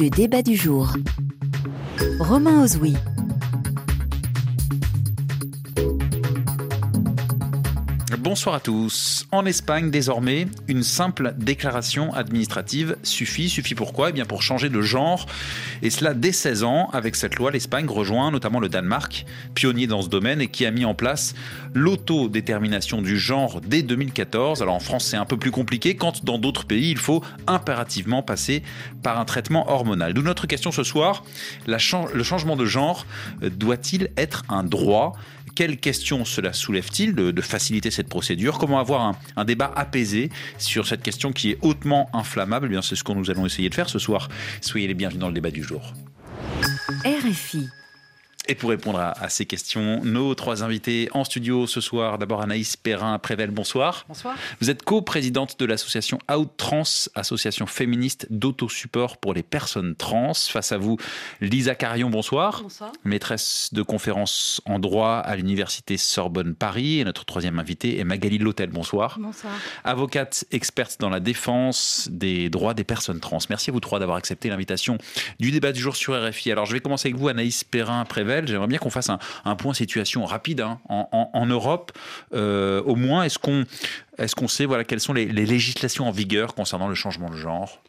[0.00, 0.92] Le débat du jour.
[2.20, 2.94] Romain Ozoui.
[8.28, 9.26] Bonsoir à tous.
[9.32, 13.48] En Espagne, désormais, une simple déclaration administrative suffit.
[13.48, 14.10] Suffit pourquoi?
[14.10, 15.24] Eh bien pour changer de genre.
[15.80, 16.90] Et cela dès 16 ans.
[16.92, 19.24] Avec cette loi, l'Espagne rejoint notamment le Danemark,
[19.54, 21.34] pionnier dans ce domaine et qui a mis en place
[21.72, 24.60] l'autodétermination du genre dès 2014.
[24.60, 28.22] Alors en France, c'est un peu plus compliqué quand dans d'autres pays, il faut impérativement
[28.22, 28.62] passer
[29.02, 30.12] par un traitement hormonal.
[30.12, 31.24] D'où notre question ce soir.
[31.66, 33.06] le changement de genre
[33.42, 35.14] euh, doit-il être un droit?
[35.58, 38.58] Quelles questions cela soulève-t-il de, faciliter cette procédure?
[38.58, 42.66] Comment avoir un, débat apaisé sur cette question qui est hautement inflammable?
[42.66, 44.28] Eh bien, C'est ce que nous allons essayer de faire ce soir.
[44.60, 45.94] Soyez les bienvenus dans le débat du jour.
[47.04, 47.66] RFI.
[48.50, 52.16] Et pour répondre à, ces questions, nos trois invités en studio ce soir.
[52.16, 54.06] D'abord Anaïs Perrin-Prével, bonsoir.
[54.08, 54.36] Bonsoir.
[54.62, 60.32] Vous êtes co-présidente de l'association Outtrans, association féministe d'autosupport pour les personnes trans.
[60.32, 60.96] Face à vous,
[61.42, 62.62] Lisa Carion, bonsoir.
[62.62, 62.92] Bonsoir.
[63.04, 67.00] Maîtresse de conférences en droit à l'université Sorbonne Paris.
[67.00, 69.18] Et notre troisième invité est Magali Lotel, bonsoir.
[69.20, 69.52] Bonsoir.
[69.84, 73.40] Avocate experte dans la défense des droits des personnes trans.
[73.50, 74.96] Merci à vous trois d'avoir accepté l'invitation
[75.38, 76.50] du débat du jour sur RFI.
[76.50, 78.37] Alors je vais commencer avec vous, Anaïs Perrin-Prével.
[78.46, 81.92] J'aimerais bien qu'on fasse un, point situation rapide hein, en, Europe.
[82.34, 86.94] Euh, au moins, est-ce qu'on sait voilà, quelles sont les législations en vigueur concernant le
[86.94, 87.80] changement de genre?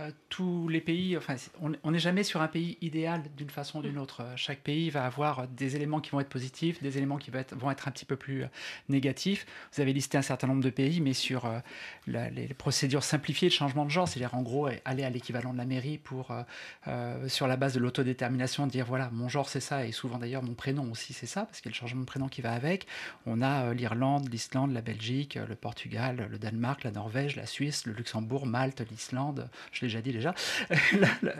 [0.00, 3.82] Euh, tous les pays, enfin, on n'est jamais sur un pays idéal d'une façon ou
[3.82, 4.22] d'une autre.
[4.22, 7.38] Euh, chaque pays va avoir des éléments qui vont être positifs, des éléments qui vont
[7.38, 8.48] être, vont être un petit peu plus euh,
[8.88, 9.46] négatifs.
[9.72, 11.48] Vous avez listé un certain nombre de pays, mais sur
[12.08, 15.66] les procédures simplifiées de changement de genre, c'est-à-dire en gros aller à l'équivalent de la
[15.66, 16.32] mairie pour,
[17.28, 20.54] sur la base de l'autodétermination, dire voilà, mon genre c'est ça, et souvent d'ailleurs mon
[20.54, 22.86] prénom aussi c'est ça, parce qu'il y a le changement de prénom qui va avec.
[23.26, 27.92] On a l'Irlande, l'Islande, la Belgique, le Portugal, le Danemark, la Norvège, la Suisse, le
[27.92, 29.48] Luxembourg, Malte, l'Islande,
[29.84, 30.34] déjà dit déjà,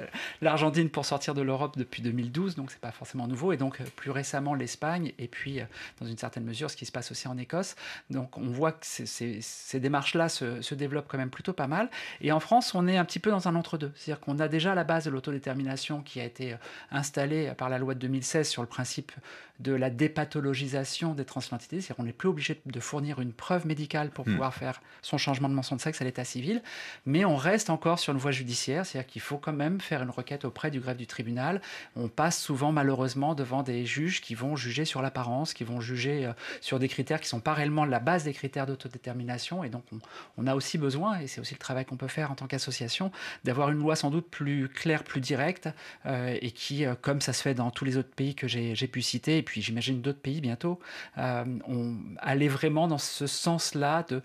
[0.42, 3.84] l'Argentine pour sortir de l'Europe depuis 2012, donc c'est pas forcément nouveau, et donc euh,
[3.96, 5.64] plus récemment l'Espagne, et puis euh,
[6.00, 7.76] dans une certaine mesure ce qui se passe aussi en Écosse.
[8.10, 11.88] Donc on voit que ces, démarches-là se, développent quand même plutôt pas mal.
[12.20, 14.74] Et en France, on est un petit peu dans un entre-deux, c'est-à-dire qu'on a déjà
[14.74, 16.56] la base de l'autodétermination qui a été euh,
[16.90, 19.12] installée par la loi de 2016 sur le principe
[19.60, 24.10] de la dépathologisation des transidentités, c'est-à-dire qu'on n'est plus obligé de fournir une preuve médicale
[24.10, 24.32] pour hmm.
[24.32, 26.60] pouvoir faire son changement de mention de sexe à l'état civil,
[27.06, 30.10] mais on reste encore sur une voie judiciaire, c'est-à-dire qu'il faut quand même faire une
[30.10, 31.60] requête auprès du greffe du tribunal.
[31.94, 36.26] On passe souvent malheureusement devant des juges qui vont juger sur l'apparence, qui vont juger
[36.26, 39.84] euh, sur des critères qui sont pas réellement la base des critères d'autodétermination, et donc
[40.38, 43.12] on, a aussi besoin, et c'est aussi le travail qu'on peut faire en tant qu'association,
[43.44, 45.68] d'avoir une loi sans doute plus claire, plus directe,
[46.06, 48.88] euh, et qui, euh, comme ça se fait dans tous les autres pays que j'ai
[48.88, 50.78] pu citer, puis j'imagine d'autres pays bientôt,
[51.16, 54.22] on allait vraiment dans ce sens-là de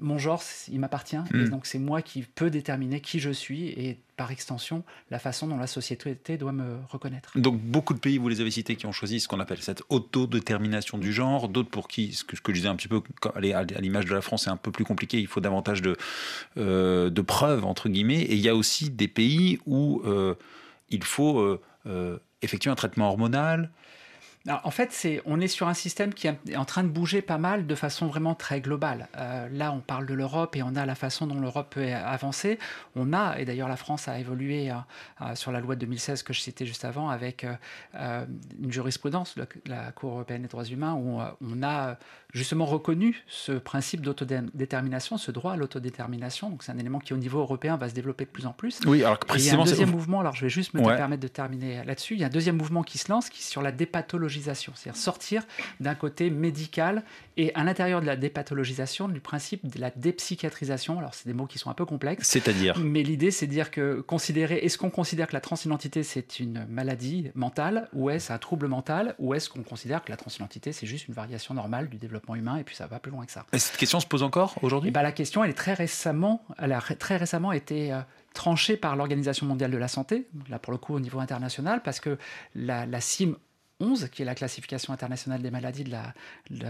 [0.00, 1.48] mon genre, il m'appartient, et hmm.
[1.48, 3.68] donc c'est moi qui peux déterminer qui je suis.
[3.68, 7.38] Et par extension la façon dont la société doit me reconnaître.
[7.38, 9.82] Donc beaucoup de pays, vous les avez cités, qui ont choisi ce qu'on appelle cette
[9.88, 13.02] autodétermination du genre, d'autres pour qui, ce que, je disais un petit peu
[13.34, 13.40] à
[13.80, 15.96] l'image de la France, c'est un peu plus compliqué, il faut davantage de,
[16.56, 20.34] euh, de preuves, entre guillemets, et il y a aussi des pays où euh,
[20.88, 21.60] il faut
[22.42, 23.70] effectuer un traitement hormonal,
[24.48, 27.66] en fait, on est sur un système qui est en train de bouger pas mal
[27.66, 29.08] de façon vraiment très globale.
[29.16, 32.58] Euh, là, on parle de l'Europe et on a la façon dont l'Europe peut avancer.
[32.94, 34.74] On a, et d'ailleurs la France a évolué euh,
[35.22, 37.44] euh, sur la loi de 2016 que je citais juste avant, avec
[37.94, 41.96] une jurisprudence, la, la Cour européenne des droits humains, où on a
[42.36, 46.50] justement reconnu ce principe d'autodétermination, ce droit à l'autodétermination.
[46.50, 48.80] Donc c'est un élément qui au niveau européen va se développer de plus en plus.
[48.86, 51.22] Oui, alors précisément, il y a un deuxième mouvement, alors je vais juste me permettre
[51.22, 53.62] de terminer là-dessus, il y a un deuxième mouvement qui se lance qui est sur
[53.62, 55.42] la dépathologisation, c'est-à-dire sortir
[55.80, 57.04] d'un côté médical
[57.38, 60.98] et à l'intérieur de la dépathologisation du principe de la dépsychiatrisation.
[60.98, 62.28] Alors c'est des mots qui sont un peu complexes.
[62.28, 66.38] C'est-à-dire Mais l'idée c'est de dire que considérer, est-ce qu'on considère que la transidentité c'est
[66.38, 70.72] une maladie mentale ou est-ce un trouble mental ou est-ce qu'on considère que la transidentité
[70.72, 73.32] c'est juste une variation normale du développement humain, et puis ça va plus loin que
[73.32, 73.44] ça.
[73.52, 74.88] Et cette question se pose encore aujourd'hui?
[74.88, 78.00] Eh ben, La question, elle est très récemment, elle a très récemment été euh,
[78.34, 82.00] tranchée par l'Organisation mondiale de la santé, là pour le coup au niveau international, parce
[82.00, 82.18] que
[82.54, 83.36] la, la CIM
[83.80, 85.94] 11, qui est la classification internationale des maladies de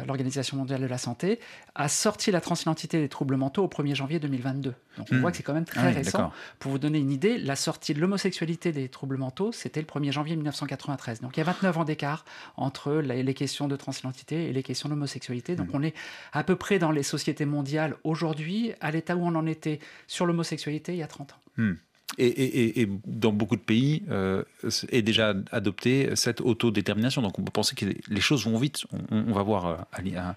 [0.07, 1.39] l'Organisation mondiale de la santé,
[1.75, 4.75] a sorti la transidentité des troubles mentaux au 1er janvier 2022.
[4.99, 5.21] Donc on hmm.
[5.21, 6.33] voit que c'est quand même très ah récent.
[6.59, 10.11] Pour vous donner une idée, la sortie de l'homosexualité des troubles mentaux, c'était le 1er
[10.11, 11.21] janvier 1993.
[11.21, 12.25] Donc il y a 29 ans d'écart
[12.57, 15.55] entre les questions de transidentité et les questions d'homosexualité.
[15.55, 15.77] Donc hmm.
[15.77, 15.95] on est
[16.33, 20.27] à peu près dans les sociétés mondiales aujourd'hui à l'état où on en était sur
[20.27, 21.37] l'homosexualité il y a 30 ans.
[21.57, 21.75] Hmm.
[22.19, 24.43] Et, dans beaucoup de pays euh,
[24.91, 27.21] est déjà adopté cette autodétermination.
[27.21, 28.85] Donc on peut penser que les choses vont vite.
[29.11, 30.35] On, va voir euh, à,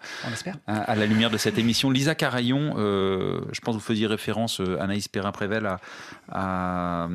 [0.68, 1.90] à, la lumière de cette émission.
[1.90, 5.80] Lisa Carayon, euh, je pense que vous faisiez référence, Anaïs Perrin-Prével, à,
[6.32, 7.10] à,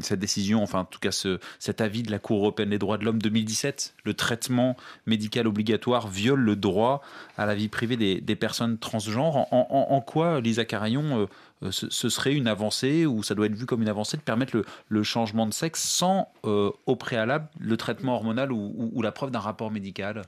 [0.00, 2.98] cette décision, enfin en tout cas ce, cet avis de la Cour européenne des droits
[2.98, 3.94] de l'homme 2017.
[4.04, 7.02] Le traitement médical obligatoire viole le droit
[7.36, 9.52] à la vie privée des, personnes transgenres.
[9.52, 11.26] En, en quoi, Lisa Carayon, euh,
[11.70, 15.02] ce, serait une avancée ou ça doit être vu comme une avancée de permettre le,
[15.02, 19.70] changement de sexe sans euh, au préalable le traitement hormonal ou la preuve d'un rapport
[19.70, 20.22] médical?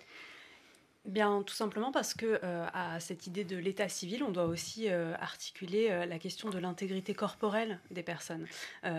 [1.06, 4.88] Bien, tout simplement parce que euh, à cette idée de l'état civil, on doit aussi
[4.88, 8.44] euh, articuler euh, la question de l'intégrité corporelle des personnes,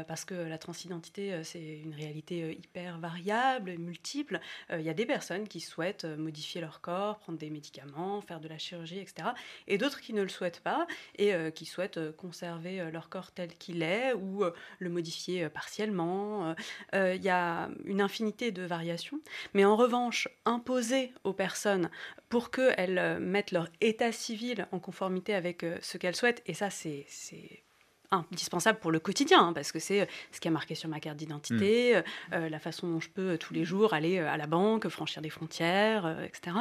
[0.07, 4.39] parce que la transidentité c'est une réalité hyper variable, multiple.
[4.71, 8.47] Il y a des personnes qui souhaitent modifier leur corps, prendre des médicaments, faire de
[8.47, 9.29] la chirurgie, etc.,
[9.67, 10.87] et d'autres qui ne le souhaitent pas
[11.17, 14.43] et qui souhaitent conserver leur corps tel qu'il est ou
[14.79, 16.55] le modifier partiellement.
[16.93, 19.19] Il y a une infinité de variations,
[19.53, 21.89] mais en revanche, imposer aux personnes
[22.29, 26.43] pour qu'elles euh, mettent leur état civil en conformité avec euh, ce qu'elles souhaitent.
[26.45, 27.05] Et ça, c'est
[28.09, 30.99] indispensable pour le quotidien, hein, parce que c'est euh, ce qui a marqué sur ma
[30.99, 32.01] carte d'identité,
[32.31, 32.47] mm.
[32.47, 36.17] la façon dont je peux tous les jours aller à la banque, franchir des frontières,
[36.23, 36.55] etc.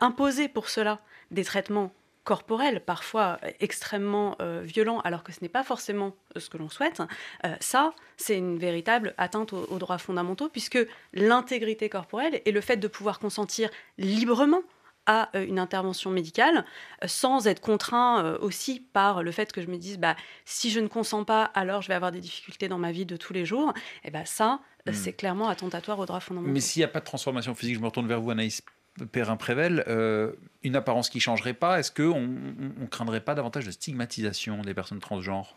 [0.00, 1.92] imposer pour cela des traitements
[2.28, 7.00] corporel, parfois extrêmement euh, violent, alors que ce n'est pas forcément ce que l'on souhaite,
[7.46, 10.78] euh, ça, c'est une véritable atteinte aux, droits fondamentaux, puisque
[11.14, 14.60] l'intégrité corporelle et le fait de pouvoir consentir librement
[15.06, 16.66] à euh, une intervention médicale,
[17.06, 20.14] sans être contraint aussi par le fait que je me dise, bah,
[20.44, 23.16] si je ne consens pas, alors je vais avoir des difficultés dans ma vie de
[23.16, 23.72] tous les jours,
[24.04, 24.92] et ben ça, hmm.
[24.92, 26.52] c'est clairement attentatoire aux droits fondamentaux.
[26.52, 28.60] Mais s'il n'y a pas de transformation physique, je me retourne vers vous, Anaïs
[29.04, 34.62] Perrin-Prével, euh, une apparence qui changerait pas, est-ce qu'on ne craindrait pas davantage de stigmatisation
[34.62, 35.56] des personnes transgenres?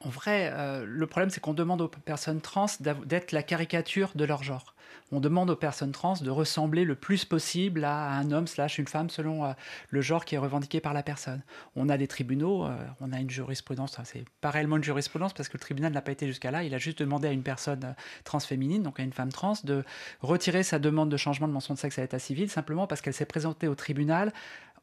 [0.00, 4.24] En vrai, euh, le problème, c'est qu'on demande aux personnes trans d'être la caricature de
[4.24, 4.74] leur genre.
[5.10, 8.86] On demande aux personnes trans de ressembler le plus possible à un homme slash une
[8.86, 9.52] femme selon euh,
[9.90, 11.42] le genre qui est revendiqué par la personne.
[11.76, 15.48] On a des tribunaux, euh, on a une jurisprudence, c'est pas réellement une jurisprudence parce
[15.48, 17.94] que le tribunal n'a pas été jusqu'à là, il a juste demandé à une personne
[18.24, 19.82] transféminine, donc à une femme trans, de
[20.20, 23.14] retirer sa demande de changement de mention de sexe à l'état civil simplement parce qu'elle
[23.14, 24.32] s'est présentée au tribunal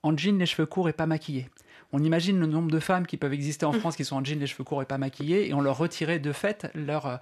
[0.03, 1.49] en jean, les cheveux courts et pas maquillée
[1.91, 3.79] on imagine le nombre de femmes qui peuvent exister en mm.
[3.79, 6.19] France qui sont en jean, les cheveux courts et pas maquillées, et on leur retirait
[6.19, 7.17] de fait leur euh,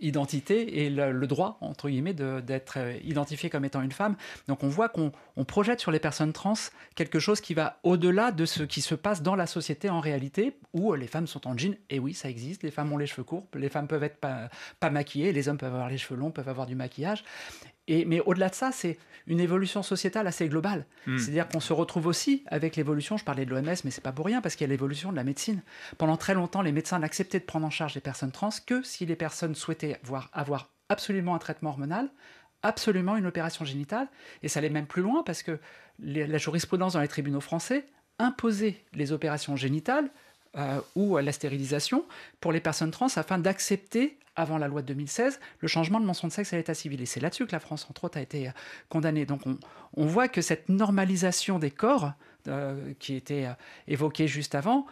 [0.00, 4.16] identité et le, droit, entre guillemets, d'être euh, identifié comme étant une femme.
[4.48, 5.12] Donc on voit qu'on
[5.46, 6.50] projette sur les personnes trans
[6.94, 10.56] quelque chose qui va au-delà de ce qui se passe dans la société en réalité,
[10.72, 13.24] où les femmes sont en jean, et oui, ça existe, les femmes ont les cheveux
[13.24, 14.48] courts, les femmes peuvent être pas,
[14.80, 17.24] pas maquillées, les hommes peuvent avoir les cheveux longs, peuvent avoir du maquillage
[18.06, 20.86] mais au-delà de ça, c'est une évolution sociétale assez globale.
[21.06, 21.18] Hmm.
[21.18, 24.26] C'est-à-dire qu'on se retrouve aussi avec l'évolution, je parlais de l'OMS, mais c'est pas pour
[24.26, 25.62] rien, parce qu'il y a l'évolution de la médecine.
[25.98, 29.06] Pendant très longtemps, les médecins n'acceptaient de prendre en charge les personnes trans que si
[29.06, 32.10] les personnes souhaitaient avoir, avoir absolument un traitement hormonal,
[32.62, 34.08] absolument une opération génitale,
[34.42, 35.58] et ça allait même plus loin, parce que
[36.00, 37.86] la jurisprudence dans les tribunaux français
[38.18, 40.10] imposait les opérations génitales
[40.56, 42.04] euh, ou la stérilisation
[42.40, 46.28] pour les personnes trans afin d'accepter avant la loi de 2016, le changement de mention
[46.28, 47.00] de sexe à l'état civil.
[47.00, 48.52] Et c'est là-dessus que la France, entre autres, a été euh,
[48.88, 49.26] condamnée.
[49.26, 49.42] Donc
[49.96, 52.12] on, voit que cette normalisation des corps,
[52.48, 53.52] euh, qui était euh,
[53.86, 54.86] évoquée juste avant,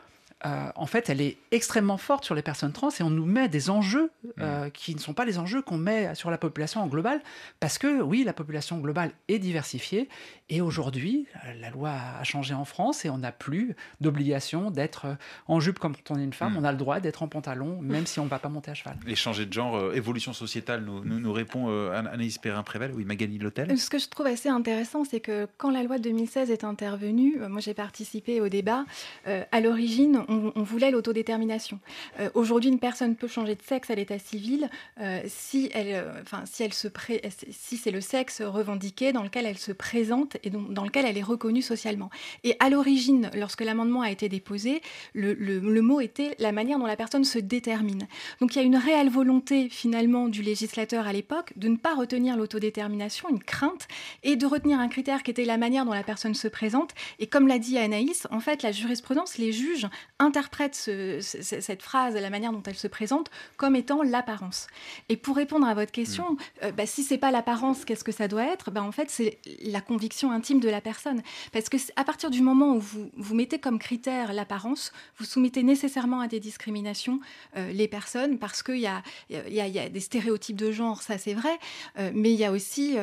[0.46, 3.49] euh, en fait, elle est extrêmement forte sur les personnes trans et on nous met
[3.49, 4.70] des enjeux euh, mm.
[4.70, 7.20] qui ne sont pas les enjeux qu'on met sur la population en global,
[7.58, 10.08] parce que oui, la population globale est diversifiée
[10.49, 11.90] et aujourd'hui, euh, la loi
[12.20, 15.06] a changé en France et on n'a plus d'obligation d'être
[15.49, 16.58] en jupe comme quand on est une femme, mm.
[16.58, 18.75] on a le droit d'être en pantalon, même si on ne va pas monter à
[18.75, 18.96] cheval.
[19.08, 23.76] Et changer de genre, évolution sociétale, nous, nous, répond Anaïs Perrin-Prével, oui, Magali Lotel.
[23.76, 27.38] Ce que je trouve assez intéressant, c'est que quand la loi de 2016 est intervenue,
[27.49, 28.85] moi j'ai participé au débat,
[29.26, 31.80] à l'origine, on, voulait l'autodétermination.
[32.20, 34.68] Euh, aujourd'hui, une personne peut changer de sexe à l'état civil
[35.00, 36.88] euh, si, elle, euh, enfin, si, elle se
[37.50, 41.23] si c'est le sexe revendiqué dans lequel elle se présente et dans lequel elle est
[41.23, 42.11] reconnue socialement.
[42.44, 44.82] Et à l'origine, lorsque l'amendement a été déposé,
[45.14, 48.06] le, le, mot était la manière dont la personne se détermine.
[48.40, 51.94] Donc il y a une réelle volonté finalement du législateur à l'époque de ne pas
[51.94, 53.87] retenir l'autodétermination, une crainte,
[54.23, 56.90] et de retenir un critère qui était la manière dont la personne se présente.
[57.18, 59.87] Et comme l'a dit Anaïs, en fait, la jurisprudence, les juges
[60.18, 60.75] interprète
[61.20, 64.66] cette phrase, la manière dont elle se présente, comme étant l'apparence.
[65.08, 66.37] Et pour répondre à votre question, mm.
[66.64, 68.70] euh, bah, si c'est pas l'apparence, qu'est-ce que ça doit être?
[68.70, 71.22] Bah, En fait, c'est la conviction intime de la personne.
[71.52, 75.62] Parce que à partir du moment où vous, vous mettez comme critère l'apparence, vous soumettez
[75.62, 77.20] nécessairement à des discriminations
[77.56, 81.18] euh, les personnes, parce qu'il y a, y, y a, des stéréotypes de genre, ça
[81.18, 81.58] c'est vrai,
[81.98, 82.96] euh, mais il y a aussi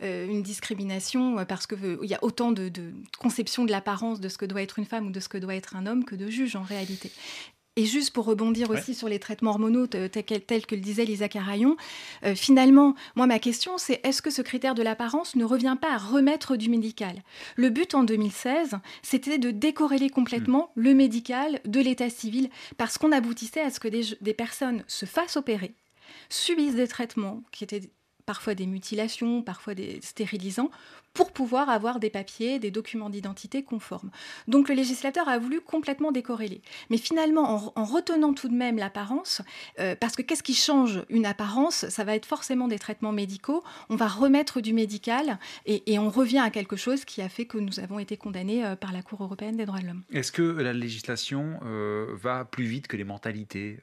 [0.00, 4.38] une discrimination parce qu'il il y a autant de, de conceptions de l'apparence de ce
[4.38, 6.28] que doit être une femme ou de ce que doit être un homme que de
[6.28, 7.10] juges en réalité.
[7.76, 10.10] Et juste pour rebondir aussi sur les traitements hormonaux tels
[10.66, 11.76] que, le disait Lisa Carayon,
[12.24, 15.94] euh, finalement, moi ma question c'est est-ce que ce critère de l'apparence ne revient pas
[15.94, 17.22] à remettre du médical?
[17.56, 20.82] Le but en 2016, c'était de décorréler complètement mm.
[20.82, 25.36] le médical de l'état civil parce qu'on aboutissait à ce que des personnes se fassent
[25.36, 25.72] opérer,
[26.28, 27.88] subissent des traitements qui étaient
[28.26, 30.70] parfois des mutilations, parfois des stérilisants,
[31.14, 34.10] pour pouvoir avoir des papiers, des documents d'identité conformes.
[34.46, 36.62] Donc le législateur a voulu complètement décorréler.
[36.88, 39.42] Mais finalement, en, retenant tout de même l'apparence,
[39.80, 41.88] euh, parce que qu'est-ce qui change une apparence?
[41.88, 43.64] Ça va être forcément des traitements médicaux.
[43.88, 47.58] On va remettre du médical et, on revient à quelque chose qui a fait que
[47.58, 50.02] nous avons été condamnés euh, par la Cour européenne des droits de l'homme.
[50.12, 53.78] Est-ce que la législation euh, va plus vite que les mentalités?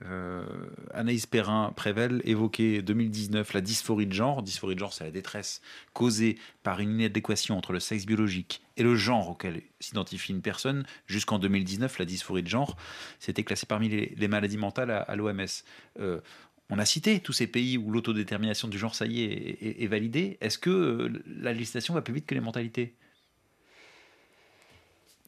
[0.93, 4.41] Anaïs Perrin-Prével évoquait 2019 la dysphorie de genre.
[4.41, 5.62] Dysphorie de genre, c'est la détresse
[5.93, 10.86] causée par une inadéquation entre le sexe biologique et le genre auquel s'identifie une personne.
[11.08, 12.78] Jusqu'en 2019, la dysphorie de genre,
[13.20, 15.46] c'était classé parmi les, maladies mentales à, l'OMS.
[16.00, 16.20] Euh,
[16.70, 20.38] on a cité tous ces pays où l'autodétermination du genre, ça y est, est, validée.
[20.42, 22.94] Est-ce que euh, la législation va plus vite que les mentalités?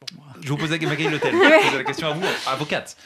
[0.41, 2.97] Je vous pose la, question à vous, avocate.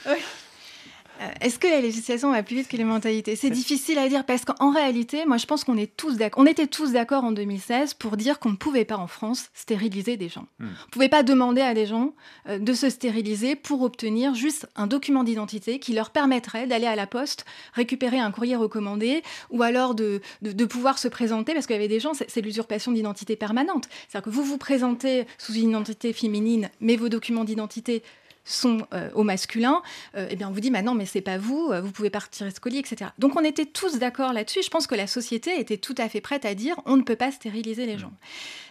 [1.42, 3.36] Est-ce que la législation va plus vite que les mentalités?
[3.36, 6.42] C'est difficile à dire parce qu'en réalité, moi je pense qu'on est tous d'accord.
[6.42, 10.18] On était tous d'accord en 2016 pour dire qu'on ne pouvait pas en France stériliser
[10.18, 10.48] des gens.
[10.60, 10.66] Hmm.
[10.66, 12.14] On ne pouvait pas demander à des gens
[12.48, 16.96] euh, de se stériliser pour obtenir juste un document d'identité qui leur permettrait d'aller à
[16.96, 21.76] la poste récupérer un courrier recommandé ou alors de, de, pouvoir se présenter parce qu'il
[21.76, 23.86] y avait des gens, c'est l'usurpation d'identité permanente.
[24.08, 28.04] C'est-à-dire que vous vous présentez sous une identité féminine, mais vos documents d'identité
[28.46, 29.82] sont euh, au masculin,
[30.16, 32.46] euh, eh bien on vous dit maintenant mais c'est pas vous, euh, vous pouvez partir
[32.48, 33.12] escolier, etc.
[33.18, 34.64] Donc on était tous d'accord là-dessus.
[34.64, 37.16] Je pense que la société était tout à fait prête à dire on ne peut
[37.16, 38.14] pas stériliser les gens.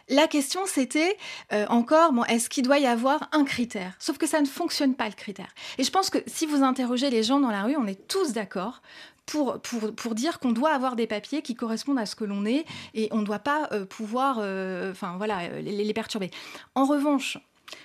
[0.08, 1.16] La question c'était
[1.68, 3.94] encore bon, est-ce qu'il doit y avoir un critère?
[3.98, 5.54] Sauf que ça ne fonctionne pas le critère.
[5.78, 8.32] Et je pense que si vous interrogez les gens dans la rue, on est tous
[8.32, 8.82] d'accord
[9.24, 12.44] pour, pour, pour, dire qu'on doit avoir des papiers qui correspondent à ce que l'on
[12.44, 12.64] est
[12.94, 14.38] et on ne doit pas pouvoir
[14.90, 16.30] enfin, voilà, les, les, perturber.
[16.74, 17.38] En revanche,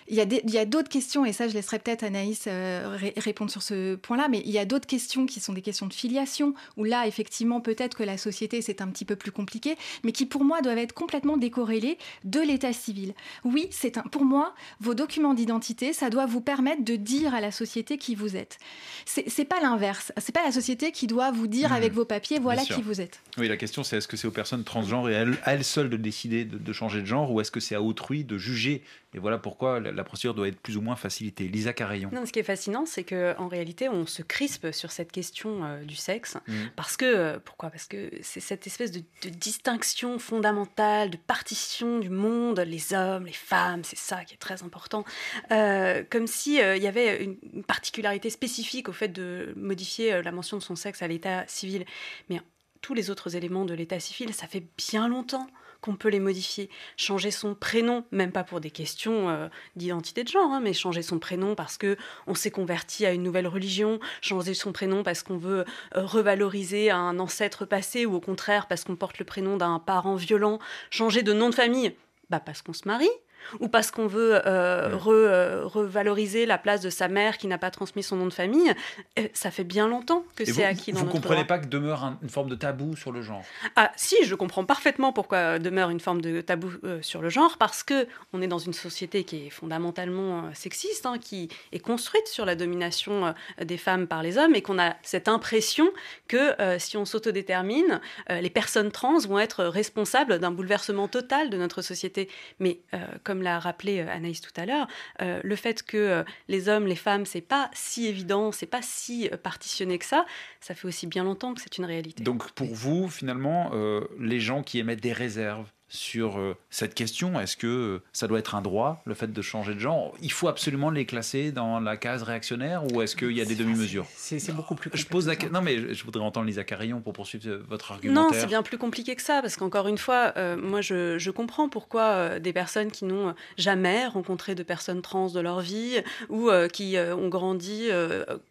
[0.09, 3.95] il y a d'autres questions, et ça je laisserai peut-être Anaïs euh, répondre sur ce
[3.95, 7.07] point-là, mais il y a d'autres questions qui sont des questions de filiation, où là
[7.07, 10.61] effectivement peut-être que la société c'est un petit peu plus compliqué, mais qui pour moi
[10.61, 13.13] doivent être complètement décorrélées de l'état civil.
[13.43, 17.41] Oui, c'est un, pour moi, vos documents d'identité, ça doit vous permettre de dire à
[17.41, 18.57] la société qui vous êtes.
[19.05, 21.73] C'est pas l'inverse, c'est pas la société qui doit vous dire mmh.
[21.73, 23.19] avec vos papiers voilà qui vous êtes.
[23.37, 25.97] Oui, la question c'est est-ce que c'est aux personnes transgenres et à elles, seules de
[25.97, 28.83] décider de changer de genre, ou est-ce que c'est à autrui de juger
[29.13, 31.47] et voilà pourquoi la, procédure doit être plus ou moins facilitée.
[31.47, 32.09] Lisa Carayon.
[32.11, 35.83] Non, ce qui est fascinant, c'est qu'en réalité, on se crispe sur cette question euh,
[35.85, 36.35] du sexe.
[36.45, 36.53] Mmh.
[36.75, 37.69] Parce que, euh, pourquoi?
[37.69, 43.31] Parce que c'est cette espèce de, distinction fondamentale, de partition du monde, les hommes, les
[43.31, 45.05] femmes, c'est ça qui est très important.
[45.51, 50.31] Euh, comme s'il il y avait une, une, particularité spécifique au fait de modifier la
[50.31, 51.85] mention de son sexe à l'état civil.
[52.29, 52.41] Mais
[52.81, 55.47] tous les autres éléments de l'état civil, ça fait bien longtemps
[55.81, 56.69] qu'on peut les modifier.
[56.95, 61.01] Changer son prénom, même pas pour des questions euh, d'identité de genre, hein, mais changer
[61.01, 65.23] son prénom parce que on s'est converti à une nouvelle religion, changer son prénom parce
[65.23, 65.65] qu'on veut
[65.95, 70.15] euh, revaloriser un ancêtre passé ou au contraire parce qu'on porte le prénom d'un parent
[70.15, 71.95] violent, changer de nom de famille,
[72.29, 73.09] bah parce qu'on se marie,
[73.59, 77.71] ou parce qu'on veut euh, euh, revaloriser la place de sa mère qui n'a pas
[77.71, 78.73] transmis son nom de famille,
[79.19, 82.13] euh, ça fait bien longtemps que c'est acquis dans Vous ne comprenez pas que demeure
[82.21, 83.43] une forme de tabou sur le genre?
[83.75, 87.83] Ah si, je comprends parfaitement pourquoi demeure une forme de tabou sur le genre, parce
[87.83, 92.45] que on est dans une société qui est fondamentalement sexiste, hein, qui est construite sur
[92.45, 95.89] la domination des femmes par les hommes, et qu'on a cette impression
[96.27, 101.81] que si on s'autodétermine, les personnes trans vont être responsables d'un bouleversement total de notre
[101.81, 102.29] société.
[102.59, 102.79] Mais
[103.23, 104.87] comme l'a rappelé euh, Anaïs tout à l'heure,
[105.21, 108.81] euh, le fait que euh, les hommes, les femmes, c'est pas si évident, c'est pas
[108.81, 110.25] si partitionné que ça,
[110.59, 112.23] ça fait aussi bien longtemps que c'est une réalité.
[112.23, 113.71] Donc pour vous, finalement,
[114.19, 117.39] les gens qui émettent des réserves sur euh, cette question.
[117.39, 120.13] Est-ce que euh, ça doit être un droit, le fait de changer de genre?
[120.21, 123.55] Il faut absolument les classer dans la case réactionnaire ou est-ce qu'il y a des
[123.55, 124.05] demi-mesures?
[124.15, 125.35] C'est beaucoup plus Je pose la...
[125.51, 128.23] Non, mais je voudrais entendre Lisa Carillon pour poursuivre euh, votre argumentaire.
[128.23, 132.39] Non, c'est bien plus compliqué que ça, parce qu'encore une fois, moi, je, comprends pourquoi
[132.39, 137.27] des personnes qui n'ont jamais rencontré de personnes trans de leur vie ou qui ont
[137.27, 137.89] grandi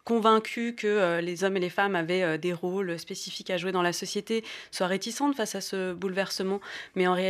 [0.05, 3.93] convaincues que les hommes et les femmes avaient des rôles spécifiques à jouer dans la
[3.93, 6.61] société soient réticentes face à ce bouleversement.
[6.95, 7.26] Mais en réalité,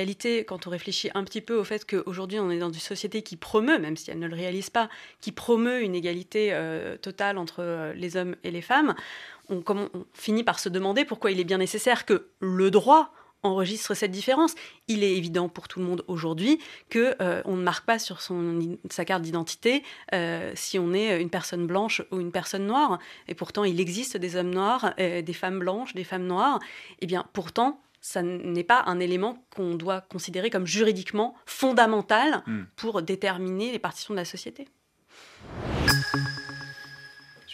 [0.47, 3.35] quand on réfléchit un petit peu au fait qu'aujourd'hui on est dans une société qui
[3.35, 4.89] promeut, même si elle ne le réalise pas,
[5.21, 8.95] qui promeut une égalité euh, totale entre euh, les hommes et les femmes,
[9.49, 9.63] on,
[10.13, 13.13] finit par se demander pourquoi il est bien nécessaire que le droit
[13.43, 14.55] enregistre cette différence.
[14.89, 18.19] Il est évident pour tout le monde aujourd'hui que on ne marque pas sur
[18.89, 19.83] sa carte d'identité
[20.55, 22.99] si on est une personne blanche ou une personne noire.
[23.29, 26.59] Et pourtant, il existe des hommes noirs, des femmes blanches, des femmes noires.
[26.93, 32.43] Et eh bien, pourtant, ça n'est pas un élément qu'on doit considérer comme juridiquement fondamental
[32.45, 32.63] hmm.
[32.75, 34.67] pour déterminer les partitions de la société.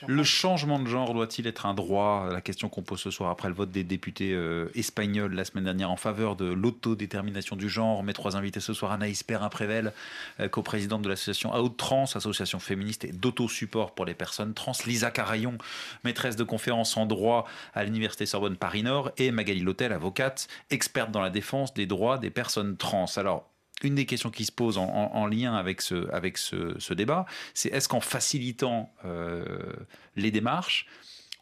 [0.08, 3.48] Le changement de genre doit-il être un droit La question qu'on pose ce soir après
[3.48, 8.04] le vote des députés euh, espagnols la semaine dernière en faveur de l'autodétermination du genre?
[8.04, 9.94] Mes trois invités ce soir, Anaïs Perrin-Prével,
[10.40, 14.74] euh, coprésidente de l'association Out Trans, association féministe et d'autosupport pour les personnes trans.
[14.86, 15.58] Lisa Carayon,
[16.04, 19.12] maîtresse de conférences en droit à l'Université Sorbonne Paris-Nord.
[19.18, 23.06] Et Magali Lotel, avocate, experte dans la défense des droits des personnes trans.
[23.16, 23.52] Alors,
[23.84, 27.88] une des questions qui se pose en, lien avec ce, avec ce, débat, c'est est-ce
[27.88, 29.74] qu'en facilitant euh,
[30.16, 30.88] les démarches,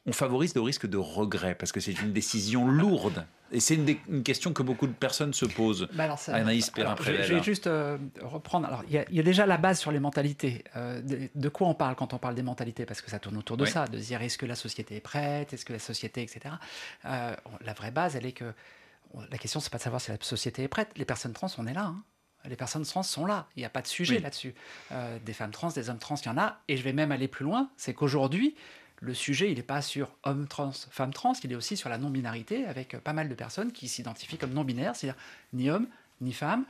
[0.06, 3.26] on favorise le risque de regret Parce que c'est une décision lourde.
[3.54, 5.90] Et c'est une, question que beaucoup de personnes se posent.
[5.94, 8.66] Bah alors Anaïs Je, vais juste euh, reprendre.
[8.66, 10.64] Alors, il y, a déjà la base sur les mentalités.
[10.78, 11.02] Euh,
[11.36, 12.86] de, quoi on parle quand on parle des mentalités?
[12.86, 15.52] Parce que ça tourne autour de ça, de dire est-ce que la société est prête,
[15.54, 16.56] est-ce que la société, etc.
[17.04, 18.54] la vraie base, elle est que
[19.30, 20.90] la question, c'est pas de savoir si la société est prête.
[20.96, 21.86] Les personnes trans, on est là.
[21.86, 22.04] Hein
[22.48, 23.48] les personnes trans sont là.
[23.56, 24.54] Il n'y a pas de sujet là-dessus.
[24.92, 26.60] Euh, des femmes trans, des hommes trans, il y en a.
[26.68, 28.56] Et je vais même aller plus loin, c'est qu'aujourd'hui,
[29.00, 31.98] le sujet, il n'est pas sur hommes trans, femmes trans, il est aussi sur la
[31.98, 35.20] non-binarité, avec pas mal de personnes qui s'identifient comme non-binaires, c'est-à-dire
[35.54, 35.88] ni homme,
[36.22, 36.66] ni femme.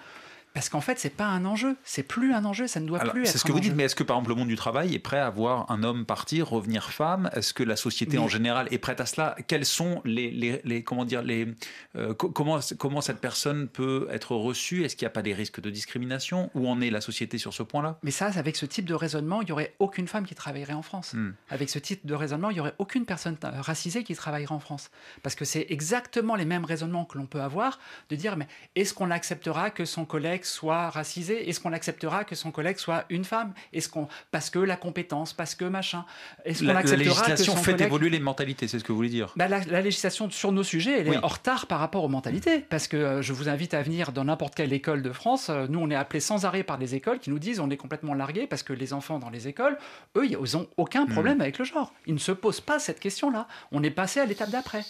[0.54, 3.24] Parce qu'en fait, c'est pas un enjeu, c'est plus un enjeu, ça ne doit plus
[3.24, 3.28] être.
[3.28, 5.00] C'est ce que vous dites, mais est-ce que par exemple le monde du travail est
[5.00, 7.30] prêt à voir un homme partir, revenir femme?
[7.34, 9.36] Est-ce que la société en général est prête à cela?
[9.48, 11.48] Quels sont les, les, comment dire les
[11.96, 14.84] euh, comment comment cette personne peut être reçue?
[14.84, 16.50] Est-ce qu'il n'y a pas des risques de discrimination?
[16.54, 17.98] Où en est la société sur ce point-là?
[18.04, 20.82] Mais ça, avec ce type de raisonnement, il y aurait aucune femme qui travaillerait en
[20.82, 21.14] France.
[21.14, 21.32] Hmm.
[21.50, 24.92] Avec ce type de raisonnement, il y aurait aucune personne racisée qui travaillerait en France,
[25.24, 27.80] parce que c'est exactement les mêmes raisonnements que l'on peut avoir
[28.10, 32.36] de dire mais est-ce qu'on acceptera que son collègue soit racisé Est-ce qu'on acceptera que
[32.36, 33.54] son collègue soit une femme?
[33.74, 36.06] Est-ce qu'on parce que la compétence, parce que machin
[36.46, 39.34] Est-ce qu'on acceptera la législation fait évoluer les mentalités C'est ce que vous voulez dire?
[39.36, 42.60] Bah, la, législation sur nos sujets, elle est en retard par rapport aux mentalités.
[42.70, 45.50] Parce que euh, je vous invite à venir dans n'importe quelle école de France.
[45.50, 47.78] Euh, nous, on est appelés sans arrêt par des écoles qui nous disent on est
[47.78, 49.78] complètement largués parce que les enfants dans les écoles,
[50.18, 51.10] eux, ils n'ont aucun hmm.
[51.10, 51.94] problème avec le genre.
[52.06, 53.48] Ils ne se posent pas cette question-là.
[53.72, 54.84] On est passé à l'étape d'après.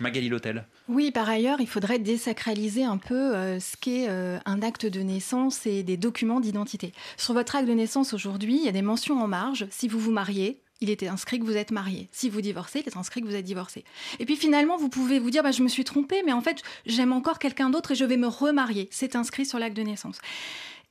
[0.00, 0.66] Magali Lotel.
[0.88, 5.00] Oui, par ailleurs, il faudrait désacraliser un peu euh, ce qu'est euh, un acte de
[5.00, 6.92] naissance et des documents d'identité.
[7.16, 9.66] Sur votre acte de naissance aujourd'hui, il y a des mentions en marge.
[9.70, 12.08] Si vous vous mariez, il était inscrit que vous êtes marié.
[12.12, 13.84] Si vous divorcez, il est inscrit que vous êtes divorcé.
[14.18, 16.62] Et puis finalement, vous pouvez vous dire, bah, je me suis trompé, mais en fait,
[16.84, 18.88] j'aime encore quelqu'un d'autre et je vais me remarier.
[18.90, 20.18] C'est inscrit sur l'acte de naissance.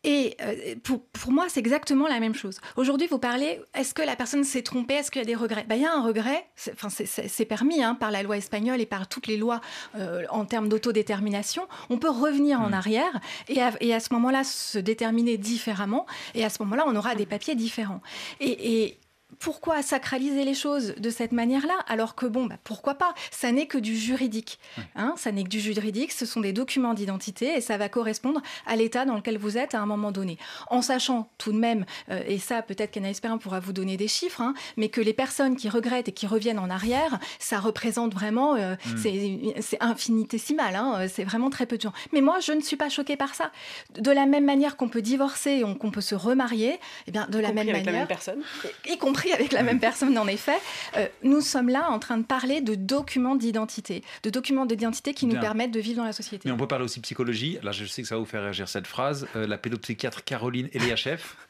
[0.05, 2.61] Et euh, pour, pour, moi, c'est exactement la même chose.
[2.77, 4.93] Aujourd'hui, vous parlez, est-ce que la personne s'est trompée?
[4.93, 5.65] Est-ce qu'il y a des regrets?
[5.67, 9.07] Ben, Il y a un regret, c'est permis hein, par la loi espagnole et par
[9.07, 9.61] toutes les lois
[9.97, 11.67] euh, en termes d'autodétermination.
[11.89, 12.73] On peut revenir en mmh.
[12.75, 16.05] arrière et à, et à ce moment-là se déterminer différemment.
[16.35, 18.01] Et à ce moment-là, on aura des papiers différents.
[18.39, 18.97] Et, et,
[19.39, 23.13] pourquoi sacraliser les choses de cette manière-là alors que bon, bah, pourquoi pas?
[23.31, 24.59] Ça n'est que du juridique.
[24.95, 28.41] Hein ça n'est que du juridique, ce sont des documents d'identité et ça va correspondre
[28.65, 30.37] à l'état dans lequel vous êtes à un moment donné.
[30.69, 34.07] En sachant tout de même, euh, et ça peut-être qu'Anaïs Perrin pourra vous donner des
[34.07, 38.13] chiffres, hein, mais que les personnes qui regrettent et qui reviennent en arrière, ça représente
[38.13, 39.61] vraiment, euh, hmm.
[39.61, 41.93] c'est infinitésimal, hein, c'est vraiment très peu de gens.
[42.13, 43.51] Mais moi, je ne suis pas choquée par ça.
[43.99, 47.39] De la même manière qu'on peut divorcer, qu'on peut se remarier, et eh bien de
[47.39, 48.41] la même manière, la même personne,
[48.85, 50.57] y compris avec la même personne, en effet.
[50.97, 55.25] Euh, nous sommes là en train de parler de documents d'identité, de documents d'identité qui
[55.25, 56.47] nous permettent de vivre dans la société.
[56.47, 57.57] Mais on peut parler aussi psychologie.
[57.63, 59.27] Là, je sais que ça va vous faire réagir cette phrase.
[59.35, 61.37] Euh, la pédopsychiatre Caroline Eliachef.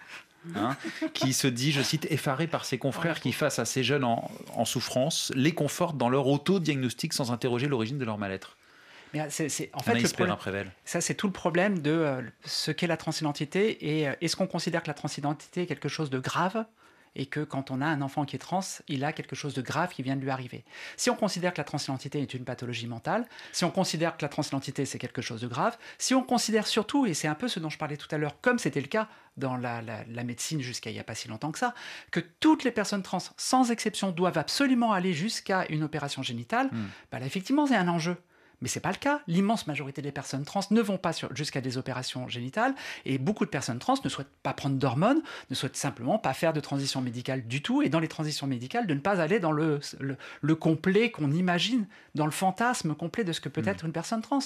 [0.55, 0.77] Hein,
[1.15, 4.29] qui se dit, je cite, effaré par ses confrères qui, face à ces jeunes en,
[4.53, 8.55] en souffrance, les confortent dans leur auto-diagnostic sans interroger l'origine de leur mal-être.
[9.15, 12.85] Mais c'est, en fait, le problème, ça, c'est tout le problème de euh, ce qu'est
[12.88, 13.85] la transidentité.
[13.85, 16.65] Et est-ce qu'on considère que la transidentité est quelque chose de grave?
[17.15, 19.62] Et que quand on a un enfant qui est trans, il a quelque chose de
[19.62, 20.65] grave qui vient de lui arriver.
[20.97, 24.30] Si on considère que la transidentité est une pathologie mentale, si on considère que la
[24.30, 27.60] transidentité c'est quelque chose de grave, si on considère surtout, et c'est un peu ce
[27.60, 29.82] dont je parlais tout à l'heure, comme c'était le cas dans la,
[30.23, 31.73] médecine jusqu'à il n'y a pas si longtemps que ça,
[32.12, 36.69] que toutes les personnes trans, sans exception, doivent absolument aller jusqu'à une opération génitale,
[37.12, 38.17] bah là, effectivement c'est un enjeu.
[38.65, 39.21] Mais ce n'est pas le cas.
[39.28, 42.73] L'immense majorité des personnes trans ne vont pas jusqu'à des opérations génitales
[43.06, 46.51] et beaucoup de personnes trans ne souhaitent pas prendre d'hormones, ne souhaitent simplement pas faire
[46.51, 49.51] de transition médicale du tout et dans les transitions médicales de ne pas aller dans
[49.51, 49.80] le,
[50.41, 53.67] le, complet qu'on imagine, dans le fantasme complet de ce que peut mm.
[53.67, 54.39] être une personne trans.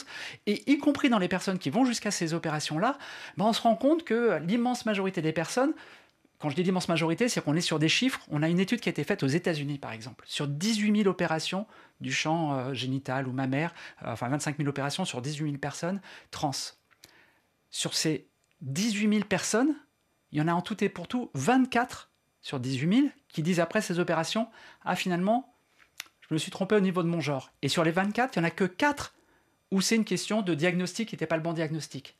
[0.47, 2.97] Et y compris dans les personnes qui vont jusqu'à ces opérations-là,
[3.37, 5.71] ben on se rend compte que l'immense majorité des personnes
[6.39, 8.21] quand je dis l'immense majorité, c'est qu'on est sur des chiffres.
[8.29, 11.09] On a une étude qui a été faite aux États-Unis, par exemple, sur 18 000
[11.09, 11.67] opérations
[11.99, 13.73] du champ euh, génital ou mammaire,
[14.03, 15.99] euh, enfin 25 000 opérations sur 18 000 personnes
[16.31, 16.51] trans.
[17.71, 18.25] Sur ces
[18.61, 19.75] 18 000 personnes,
[20.31, 22.09] il y en a en tout et pour tout 24
[22.41, 24.47] sur 18 000 qui disent après ces opérations
[24.85, 25.53] Ah, finalement,
[26.21, 27.51] je me suis trompé au niveau de mon genre.
[27.61, 29.13] Et sur les 24, il n'y en a que 4
[29.71, 32.17] où c'est une question de diagnostic qui n'était pas le bon diagnostic.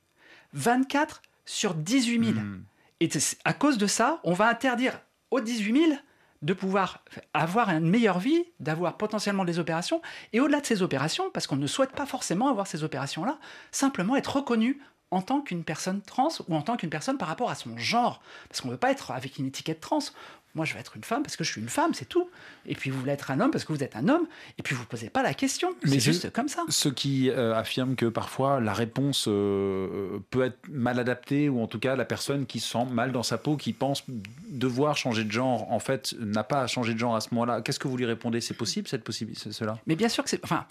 [0.53, 2.37] 24 sur 18 000.
[2.37, 2.63] Hmm.
[2.99, 3.09] Et
[3.45, 4.99] à cause de ça, on va interdire
[5.31, 5.99] aux 18 000
[6.41, 11.29] de pouvoir avoir une meilleure vie, d'avoir potentiellement des opérations, et au-delà de ces opérations,
[11.31, 13.37] parce qu'on ne souhaite pas forcément avoir ces opérations-là,
[13.71, 14.79] simplement être reconnu
[15.11, 18.21] en tant qu'une personne trans ou en tant qu'une personne par rapport à son genre.
[18.47, 19.99] Parce qu'on ne veut pas être avec une étiquette trans.
[20.55, 22.29] Moi, je veux être une femme parce que je suis une femme, c'est tout.
[22.65, 24.27] Et puis, vous voulez être un homme parce que vous êtes un homme.
[24.57, 25.75] Et puis, vous ne posez pas la question.
[25.85, 26.63] C'est juste comme ça.
[26.69, 31.67] Ceux qui euh, affirment que parfois la réponse euh, peut être mal adaptée, ou en
[31.67, 34.03] tout cas, la personne qui se sent mal dans sa peau, qui pense
[34.49, 37.61] devoir changer de genre, en fait, n'a pas à changer de genre à ce moment-là.
[37.61, 38.41] Qu'est-ce que vous lui répondez?
[38.41, 39.77] C'est possible, cette possibilité, cela?
[39.85, 40.43] Mais bien sûr que c'est.
[40.43, 40.65] Enfin,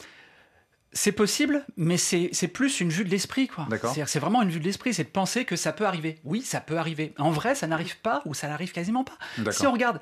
[0.93, 3.67] c'est possible, mais c'est plus une vue de l'esprit, quoi.
[4.07, 6.19] C'est vraiment une vue de l'esprit, c'est de penser que ça peut arriver.
[6.25, 7.15] Oui, ça peut arriver.
[7.19, 9.19] En vrai, ça n'arrive pas ou ça n'arrive quasiment pas.
[9.51, 10.01] Si on regarde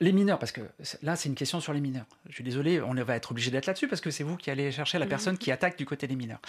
[0.00, 0.62] les mineurs, parce que
[1.02, 2.06] là, c'est une question sur les mineurs.
[2.28, 4.72] Je suis désolé, on va être obligé d'être là-dessus parce que c'est vous qui allez
[4.72, 5.10] chercher la mhm.
[5.10, 6.40] personne qui attaque du côté des mineurs.